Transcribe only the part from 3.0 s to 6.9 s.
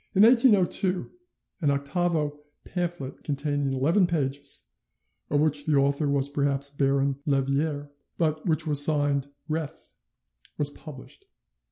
containing 11 pages, of which the author was perhaps